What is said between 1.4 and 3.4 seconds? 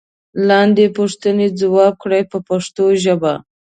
ځواب کړئ په پښتو ژبه.